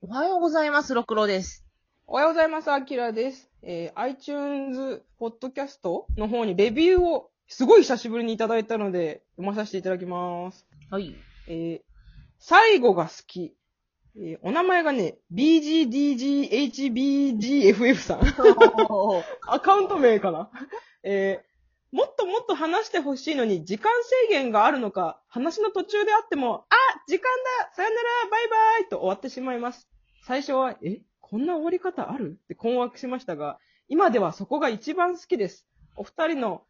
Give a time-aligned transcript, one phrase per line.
[0.00, 1.64] おはようございます、ろくろです。
[2.06, 3.50] おはようございます、あきらです。
[3.62, 10.68] えー、iTunes ポッドキャストの方にレビューをすごい久しぶりにいただいたので、読まさせていただきます。
[10.88, 11.16] はい。
[11.48, 11.80] えー、
[12.38, 13.56] 最後が好き。
[14.14, 18.20] えー、お名前がね、BGDGHBGFF さん。
[19.52, 20.48] アカウント名かな。
[21.02, 21.46] えー、
[21.90, 23.90] もっともっと話してほしいのに時間
[24.28, 26.76] 制限があるのか、話の途中であっても、あ
[27.06, 27.22] 時間
[27.60, 29.88] ださよならバイバイと終わってしまいます。
[30.22, 32.38] 最初は、えこんな終わり方ある？
[32.44, 35.66] って困惑しましたが、今ではそこが一番好きです。
[35.96, 36.62] お二人の、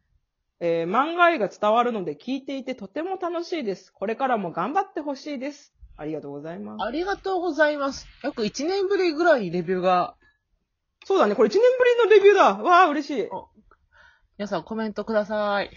[0.61, 3.91] えー漫画愛が伝わるので聞いていてとても楽しいです。
[3.93, 5.73] これからも頑張ってほしいです。
[5.97, 6.83] ありがとうございます。
[6.85, 8.07] ありがとうございます。
[8.23, 10.15] 約1年ぶりぐらいレビューが、
[11.05, 12.63] そうだね、これ1年ぶりのレビューだ。
[12.63, 13.29] わあ、嬉しい。
[14.39, 15.69] 皆さんコメントください。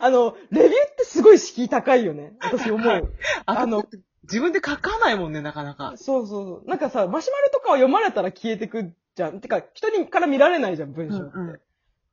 [0.00, 2.32] あの、レビューってすごい敷居高いよね。
[2.40, 3.14] 私思う。
[3.46, 3.84] ああの、
[4.24, 5.92] 自分で書かないもんね、なかなか。
[5.94, 6.68] そうそうそう。
[6.68, 9.40] なんかさ、マシュマロとかを読まれたら消えてくじゃん。
[9.40, 11.30] てか、人にから見られないじゃん、文章って。
[11.36, 11.60] うんうん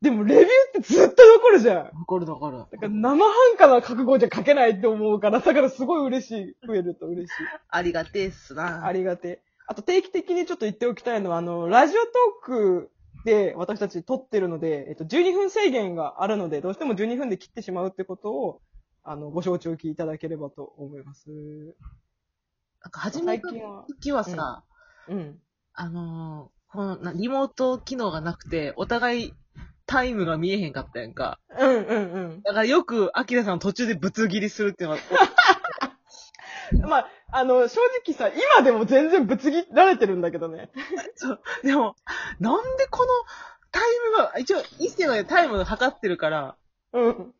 [0.01, 1.91] でも、レビューってずっと残るじゃん。
[1.93, 2.59] 残る残る。
[2.59, 6.55] だから、生半可な覚悟じゃ書けないって思うから、だからすごい嬉しい。
[6.65, 7.33] 増えると嬉しい。
[7.67, 8.85] ありがてえっすな。
[8.85, 9.41] ありがてえ。
[9.67, 12.91] あと、定期的にちょっと言っておきたいのは、あの、ラジオトーク
[13.25, 18.61] で私たち撮ってるので、えっと、12分制限があるので、どうしても12分で切ってしまうってことを、
[19.03, 21.29] あの、ご承知おきいただければと思います。
[22.81, 24.63] なんか初めの最近は時はさ、
[25.07, 25.39] うん。
[25.73, 29.33] あのーこのなリモート機能がなくて、お互い
[29.87, 31.39] タイムが見えへんかったやんか。
[31.59, 32.41] うんうんうん。
[32.43, 35.01] だからよく、アキラさん途中でぶつ切りするっていうのは、
[36.87, 40.69] まあ、あの、正直さ、今でも全然ぶつ切られてるんだけどね。
[41.15, 41.41] そう。
[41.63, 41.95] でも、
[42.39, 43.11] なんでこの
[43.71, 46.55] タイムが、一応、一世がタイムを測ってるから、
[46.93, 47.33] うん。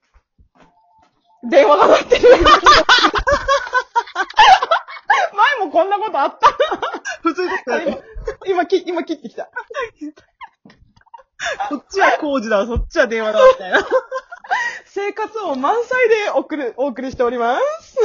[1.49, 2.29] 電話が鳴ってる。
[2.29, 2.39] 前
[5.65, 6.49] もこんなことあった。
[7.21, 7.85] 普通だったら、
[8.45, 9.49] 今、き今切ってきた。
[11.69, 13.79] こっちは工事だわ、そっちは電話だわ、みたいな。
[14.85, 17.97] 生活音満載で送る、お送りしております。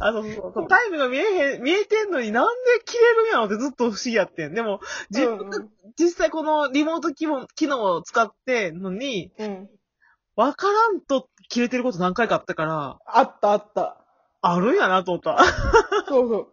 [0.00, 0.22] あの、
[0.66, 4.54] タイムが見えへん、見えてんのになんで切れるんやろってずっと不思議やってん。
[4.54, 4.80] でも、
[5.10, 5.58] 自分が
[5.98, 9.68] 実際このリモート機能機能を使ってんのに、うん。
[10.36, 13.98] わからんと切れてること何回かあったから、あったあった。
[14.42, 15.44] あるんやなと思った。
[16.08, 16.48] そうそう。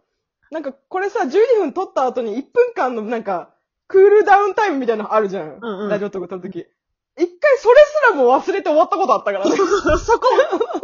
[0.50, 3.54] なんか、これさ、12分撮った後に1分間のなんか、
[3.86, 5.58] クールダウンタイムみたいなのあるじゃん。
[5.60, 6.66] うんうんラジオとか撮るとき。
[7.18, 9.56] 一回それすらも忘れて終わったことあったからね。
[9.98, 10.28] そこ、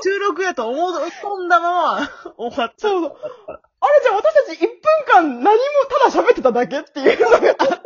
[0.02, 2.90] 収録やと思う込んだまま終わっちゃう。
[2.90, 3.16] そうそう。
[3.46, 5.60] あれじゃあ私たち1分間何も
[6.10, 7.66] ただ喋ってただけっていうのがあった。
[7.66, 7.78] ただ、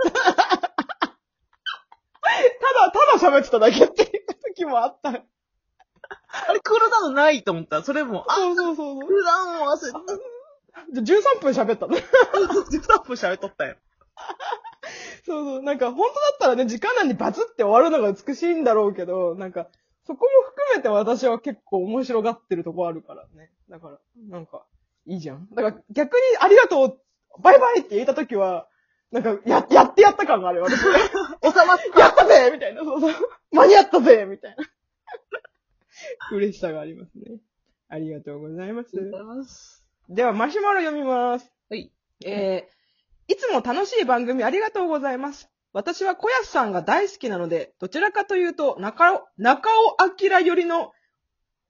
[3.20, 4.10] ただ喋ってただけっていう
[4.54, 5.10] 時もあった。
[5.10, 7.82] あれ、クールダウンないと思った。
[7.82, 9.98] それも、あ、そうそうそうクールダウンを忘れた。
[11.02, 11.96] じゃあ13分喋ったの。
[11.98, 13.76] 13分喋っとったよ。
[15.28, 15.62] そうそう。
[15.62, 19.68] なんか、本当だったらね、時間内にバツって終わるのが美しいんだろうけど、なんか、
[20.06, 23.50] そこも含めて私は結構面白がってるとこあるからね。
[23.68, 24.64] だから、なんか、
[25.06, 25.48] いいじゃん。
[25.54, 26.98] だから、逆にありがとう、
[27.42, 28.68] バイバイって言えたときは、
[29.12, 30.80] なんか、や、やってやった感があるよ、私。
[30.80, 30.86] 収
[31.66, 33.14] まっやったぜみたいな、そうそう。
[33.52, 34.64] 間に合ったぜみたいな。
[36.32, 37.38] 嬉しさがありますね。
[37.88, 38.92] ありがとうございます。
[39.10, 39.24] た。
[39.24, 39.84] ます。
[40.08, 41.50] では、マシュマロ読みます。
[41.70, 41.92] はい。
[42.24, 42.77] えー、
[43.28, 45.48] いつも楽しい番組ありがとうございます。
[45.72, 50.92] 私は小安さんが大好きなので、どちらかというと、中尾、中尾明よりの、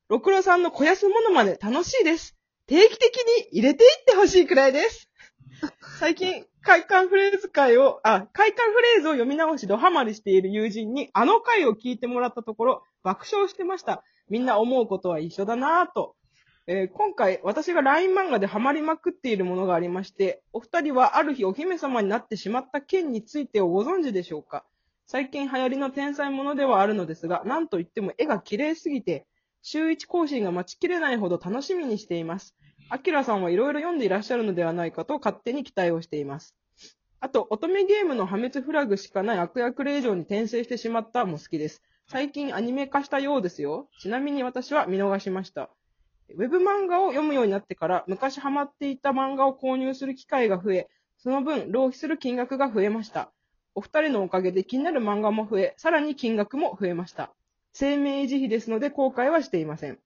[0.09, 2.37] 六郎さんの小安モノマネ楽しいです。
[2.67, 5.11] 定期的に入れていってほしいくらいです。
[5.99, 14.05] 最近、快感フレーズ会を、あ、快感フレーズを読み直しドハマりしている友人に、あの回を聞いてもらったところ、爆笑してました。
[14.29, 16.15] みんな思うことは一緒だなぁと。
[16.71, 24.67] えー今回、私が LINE 漫画でハマりまくっているものがありまして、お二人はある日お姫様になってしまった件についてをご存知でしょうか？
[25.07, 29.27] 最近流行りの天才ものではあるのですが、なんといっても絵が綺麗すぎて、
[29.63, 32.55] 週一更新が待ちきれないほど楽しみにしています。
[32.91, 36.55] アキラさんはいろいろ読んでいらっしゃるのではないかと勝手に期待をしています。
[37.21, 41.83] あと、乙女ゲームの破滅フラグしかない悪役令状に転生してしまったも好きです。
[42.11, 43.89] 最近アニメ化したようですよ。
[44.01, 45.71] ちなみに私は見逃しました。
[46.31, 53.33] ウェブ漫画を読むようになってから、昔ハマっていた漫画を購入する機会が増え、その分、浪費する金額が増えました。
[53.75, 57.33] お二人のおかげで気になる漫画も増え、さらに金額も増えました。
[57.73, 59.99] 生命維持費ですので後悔はしていません。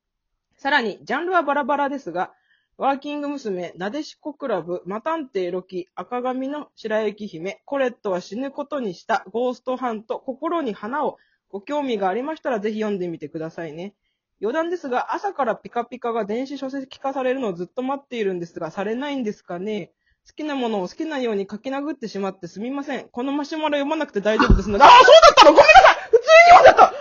[0.56, 2.32] さらに、ジャンルはバラバラですが、
[2.78, 11.18] ワーキング娘、なでしこクラブ、マタンテイロキ、赤髪の白雪姫、コレットは死ぬことにした、ゴーストハント、心に花を、
[11.50, 13.94] ご興味がありましたらぜひ読んでみてくださいね。
[14.42, 19.92] 余談ですが、朝からピカピカが電子書籍化されるのをずっと待っているんですが、されないんですかね？
[20.26, 23.08] 好きなものを好きなように書き殴ってしまってすみません。
[23.08, 24.84] このマシュマロ読まなくて大丈夫ですので。
[24.84, 25.52] ああ、そうだったの？
[25.52, 26.92] ごめんなさい普通に読んじゃった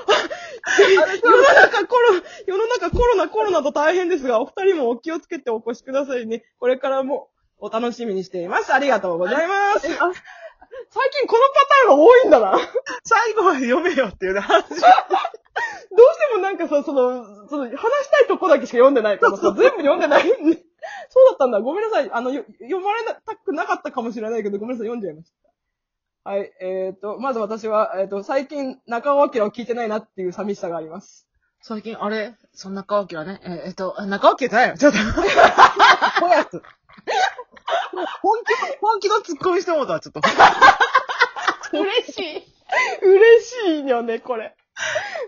[1.27, 2.07] 世の中コロ、
[2.47, 6.43] 世の中コロナコロナと大変ですが、お二人もお気をつけてお越しくださいね。
[6.59, 7.29] これからも
[7.59, 8.73] お楽しみにしています。
[8.73, 9.87] ありがとうございます。
[10.89, 12.57] 最近このパターンが多いんだな。
[13.03, 14.63] 最後まで読めよっていうね話。
[15.91, 20.23] どうしてもなんかさ、その、その、話したいとこだけしか読んでないからさ、全部読んでない。
[20.23, 20.35] そう
[21.29, 21.59] だったんだ。
[21.59, 22.09] ごめんなさい。
[22.11, 24.87] あの、よ読まれたくなかったかもしれないけど、ごめんなさい。
[24.87, 25.31] 読んじゃいまし
[26.23, 26.29] た。
[26.29, 26.51] はい。
[26.61, 31.27] えっ、と、まず私は、えっ、と、最近、中尾明を聞いてないなっていう寂しさがあります。
[31.61, 32.35] 最近、あれ？
[32.53, 33.41] そんな中尾明ね？
[33.43, 34.77] えーえっと、あ中尾明だよ。
[34.77, 34.97] ちょっと。
[36.21, 36.61] こやつ。
[38.21, 40.21] 本気、本気のツッコミしてもうたわ、ちょっと。
[41.73, 42.43] 嬉しい。
[43.01, 44.55] 嬉しいよね、これ。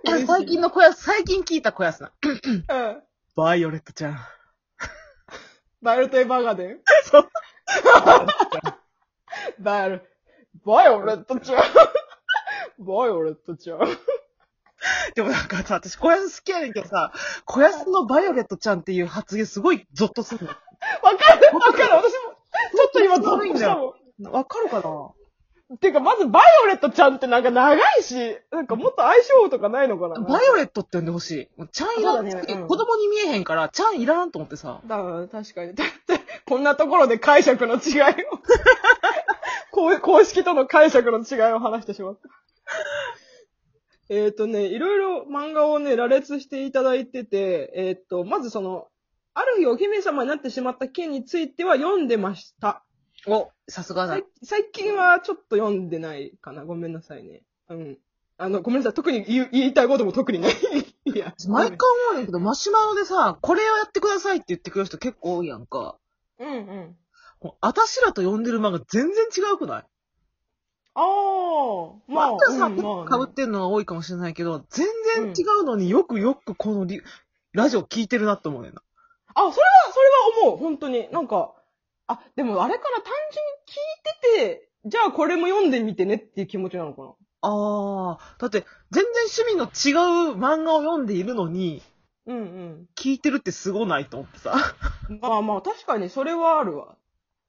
[0.06, 2.12] 嬉しい最近の小安、最近聞いた小安な。
[2.24, 3.04] うん。
[3.36, 4.18] バイオレットちゃん。
[5.82, 6.80] バイオレット・エヴァーガーデン？
[7.10, 7.30] そう。
[9.60, 10.02] バイオレ、
[10.66, 11.64] バイオレットちゃん。
[12.80, 13.80] バイオレットちゃん。
[15.16, 17.14] でもなんかさ、私子安好きやねんけどさ、
[17.46, 20.52] 子安のバイオレットちゃんっていう発言すごいゾッとするの。
[20.52, 24.24] わかるわかる私も、ちょっと今ゾッとしたもん。
[24.32, 25.12] わかるかな？
[25.80, 30.22] てか、まずバイオレットちゃんってなんか長いし、なんかもっと愛称とかないのかな？
[30.22, 31.68] バイオレットって呼んでほしい。
[31.72, 34.82] ちゃんいらん、ねうん子供に見えへんから、ちゃんいらんと思ってさ。
[34.86, 35.74] だから、確かに。
[35.74, 38.40] だって、こんなところで解釈の違いを
[39.72, 42.30] 公、公式との解釈の違いを話してしまった。
[44.10, 48.88] えっとね、いろいろ漫画をね、羅列していただいてて、えっ、と、まずその、
[49.34, 52.84] ある日お姫様になってしまった件については読んでました。
[53.28, 54.24] お、さすがだ最。
[54.44, 56.66] 最近はちょっと読んでないかな。
[56.66, 57.44] ごめんなさいね。
[57.70, 57.98] うん。
[58.38, 58.94] あの、ごめんなさい。
[58.94, 60.54] 特に言う言いたいことも特にない。
[61.06, 61.34] いや。
[61.48, 61.78] 毎回
[62.10, 65.98] 思うねんけど、マシュマロでさ、これをやってくださいって言ってくる人結構多いやんか。
[66.40, 66.98] うんうん。
[67.42, 69.86] もう私らと読んでる漫画全然違うくない？
[70.96, 71.04] ああ、
[72.08, 77.02] まあ、まあ、さ、うんまあねかぶってんのは多いかもしれないけど、全然違うのによくよくこのリ、
[77.52, 78.82] ラジオ聞いてるなって思うねんな。
[79.36, 79.54] あ、それは、
[79.92, 80.58] それは思う。
[80.58, 81.10] 本当に。
[81.12, 81.54] なんか、
[82.14, 87.14] あ、でもあれから単純に聞いてて、じゃあこれも読んでみてねっていう気持ちなのかな？
[87.42, 91.82] あー、だって全然趣味の違う漫画を読んでいるのに、
[92.26, 92.88] うんうん。
[92.96, 94.56] 聞いてるってすごないと思ってさ。
[95.22, 96.96] まあまあ、確かにそれはあるわ。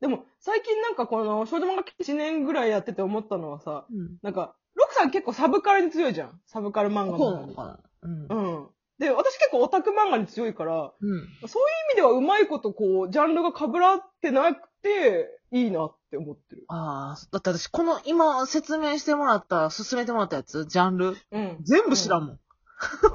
[0.01, 4.17] でも、最近なんかこの、少女漫画1年ぐらいやってて思ったのはさ、うん。
[4.23, 6.41] なんか、ロクさん結構サブカルに強いじゃん。
[6.47, 7.79] サブカル漫画のそうなのかな？
[8.03, 8.27] うん。
[8.29, 8.35] う
[8.65, 8.69] ん。
[8.99, 11.49] で、私結構オタク漫画に強いから、うん。
[11.49, 16.65] そういう意味ではうまいことこう、ジャンルが被らってなくて、いいなって思ってる。
[16.69, 21.59] あー、だって私、この今説明してもらった、進めてもらったやつ、ジャンル、うん。
[21.63, 22.39] 全部知らんもん。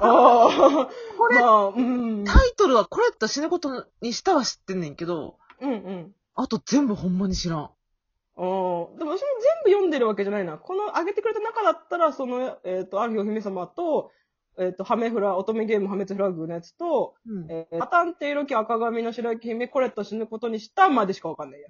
[0.00, 2.24] あ、 これまあ、うん。
[2.24, 6.14] タイトルはこれやったら死ぬことにしたは知ってんねんけど、うんうん。
[6.34, 7.58] あと全部ほんまに知らん。
[7.60, 9.18] ああ、でも私も全
[9.64, 10.56] 部読んでるわけじゃないな。
[10.56, 14.12] この上げてくれた中だったら、その、えっ、と、ある日お姫様と、
[14.58, 17.50] えっ、と、ハメフラ、乙女ゲーム破滅フラグのやつと、うん。
[17.50, 21.68] えー、パタンテイロキ赤髪の白雪姫、これと死ぬことにしたまでしかわかんないや。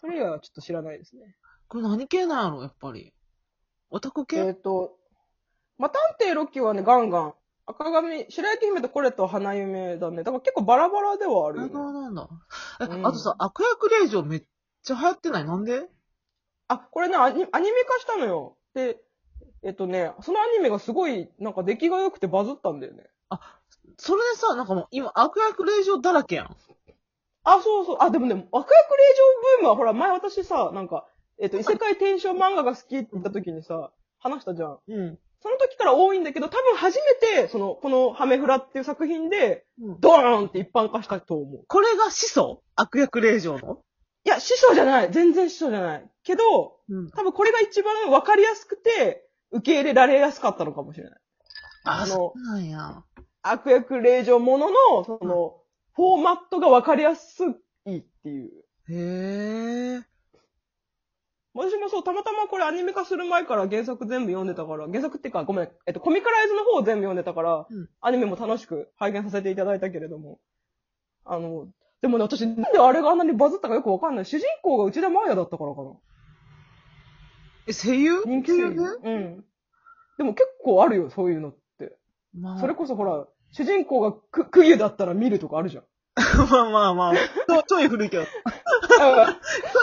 [0.00, 1.36] それ以外はちょっと知らないですね。
[1.68, 3.12] これ何系なんやろ、やっぱり？
[3.90, 4.96] オタク系、えっ、と、
[5.76, 7.34] マタンテイロキはね、ガンガン。
[7.66, 10.18] 赤髪、白雪姫とこれと花夢だね。
[10.18, 11.70] だから結構バラバラではあるよね。
[11.72, 12.28] あそうなんだ。
[12.80, 14.44] え、うんあとさ、悪役令嬢めっ
[14.82, 15.44] ちゃ流行ってない？
[15.44, 15.86] なんで？
[16.68, 18.56] あ、これねアニ、アニメ化したのよ。
[18.74, 18.98] で、
[19.62, 23.04] えっとね、そのアニメがすごい、なんか出来が良くてバズったんだよね。
[23.96, 26.56] それでさ、なんかもう今悪役令嬢だらけやん。
[27.44, 27.96] あ、そうそう。
[28.00, 31.06] あ、でもね、悪役令嬢ブームは、ほら、前私さ、なんか、
[31.40, 34.78] えっと、異世界転生漫画が好きって言った時にさ、話したじゃん。
[34.88, 35.18] うん。
[35.40, 41.64] その時から多いんだけど、多分初めて、その、このハメフラっていう作品で、うん、ドーンって一般化したと思う。
[41.68, 42.62] これが始祖？
[42.74, 43.78] 悪役令嬢の？
[44.24, 45.12] いや、師匠じゃない。
[45.12, 46.10] 全然師匠じゃない。
[46.24, 46.42] けど、
[46.88, 47.10] うん。
[47.10, 51.20] 多分これが一番わかりやすくて、受け入れられやすかったのかもしれない。
[51.84, 53.02] あ、あのそうなんや。
[53.42, 55.56] 悪役令嬢ものの、その、
[55.94, 57.44] フォーマットがわかりやす
[57.86, 58.50] いっていう。
[58.88, 60.02] へえ。
[61.54, 70.38] 私もそう、たまたまこれアニメ化する前から原作全部読んでたから、原作っていうか、ごめん、えっと、コミカライズの方を全部読んでたから、うんアニメも楽しく拝見させていただいたけれども、
[71.24, 71.68] あの、
[72.00, 74.24] でもね、私、なんであれがあんなにバズったかよくわかんない。
[74.24, 75.90] 主人公が内田真也だったからかな。
[77.68, 78.22] え、声優？
[78.24, 78.98] 人気声優。
[79.04, 79.44] うん。
[80.16, 81.96] でも結構あるよ、そういうのって。
[82.34, 85.84] まあ、それこそほら、主人公がく、くゆだったら見るとかあるじゃん。
[86.50, 87.62] まあまあまあ。
[87.62, 88.24] ちょい古いけど。
[88.26, 88.28] ち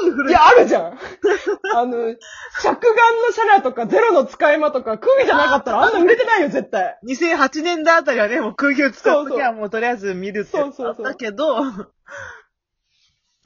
[0.04, 0.32] ょい古い。
[0.32, 0.98] いや、あるじゃん。
[1.76, 7.00] あの、着眼のシャラとかゼロの使い魔とか、空気じゃなかったらあんな売れてないよ、絶対。
[7.06, 11.58] 2008年代あたりはね、もう空気を使うときはもうとりあえず見るってそうそうそうあったけど、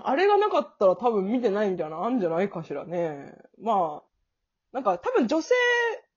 [0.01, 3.35] あれがなかったら多分見てないみたいなのあんじゃないかしらね。
[3.61, 4.08] まあ、
[4.71, 5.55] なんか多分女性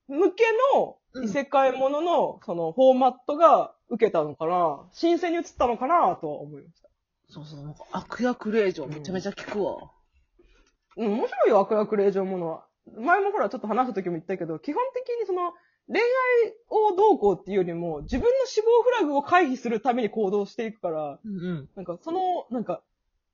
[0.08, 0.44] 向け
[0.74, 6.88] の異世界ものの、そのフォーマットが受けたのかな、新鮮に映ったのかなとは思いました。
[7.28, 9.90] そうそう、なんか悪役令嬢めちゃめちゃ聞くわ。
[10.96, 12.66] うん、面白いよ、悪役令嬢ものは。
[12.98, 15.52] 前もほらちょっと話した時も言ったけど、基本的にその、
[15.88, 21.68] 恋愛をどうこうっていうよりも、自分の死亡フラグを回避するために行動していくから、うんうん。
[21.74, 22.82] なんかその、なんか、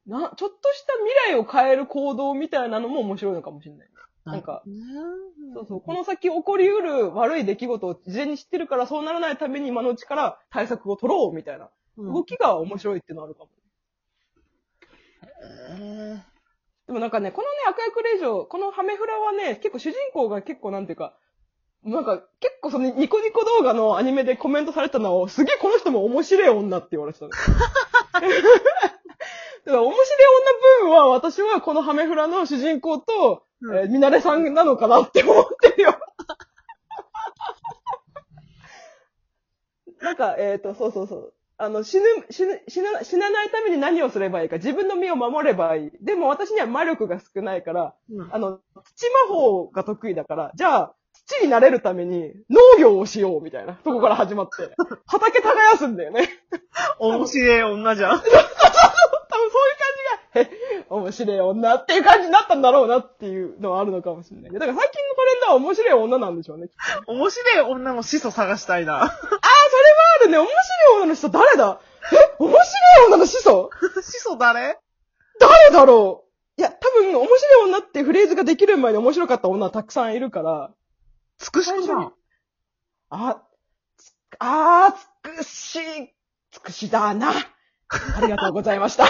[0.06, 0.94] な、ちょっとした
[1.26, 3.88] 未来を変える行動みたいなのも面白いのかもしれない。
[4.32, 4.74] なんかね
[5.54, 5.80] そうそう。
[5.80, 13.50] この先起こりうる悪い出来事を事前に知ってるから、そうならないために今のうちから対策を取ろうみたいなうん動きが面白いっていうのあるかも。
[15.80, 16.22] え
[16.86, 21.14] でもなんかね、このね、悪役令嬢、このハメフラはね、結構主人公が結構なんていうか、
[21.84, 27.30] なんか結構そのニコニコ動画のアニメでコメントされたのを、すげえこの人も面白い女って言われてたの。
[29.68, 29.92] だから面白い
[30.80, 35.98] 女部分は私はこのハメフラの主人公と、うんえーミナレさんなのかなって思ってるよ。
[40.00, 41.34] なんか、えっ、と、そうそうそう。
[41.60, 45.90] あの、死ぬ、死ぬ、死な、死なないために何をすればいいか、自分の身を守ればいい。
[46.00, 50.94] でも私には魔力が少ないから、うんあの、土魔法が得意だから、じゃあ、
[51.26, 54.72] 土になれるために農業をしようみたいなとこから始まって、
[55.06, 56.28] 畑耕すんだよね。
[57.00, 58.18] 面白い女じゃん。
[58.22, 58.44] 多分そういう
[60.34, 64.52] 感じが、え、面白い女っていう感じになったんだろうなっていうのはあるのかもしれない。
[64.52, 66.68] だから最近のトレンドは面白い女なんでしょうね。
[67.06, 68.94] 面白い女の始祖探したいな。
[69.02, 69.18] ああ、それは
[70.22, 70.38] あるね。
[70.38, 71.80] 面白い女の人誰だ？
[72.12, 72.36] え？
[72.38, 72.58] 面白
[73.02, 73.70] い女の始祖？
[74.02, 74.78] 始祖誰？
[75.38, 76.24] 誰だろ
[76.56, 76.60] う？
[76.60, 80.70] いや、多分、面白い女ってフレーズができる前に面白かった女はたくさんいるから、
[81.38, 82.12] つくしこじゃん。
[83.10, 83.42] あ、
[83.96, 86.14] つあー、つくし、
[86.50, 87.30] つくしだな。
[87.30, 89.06] ありがとうございました。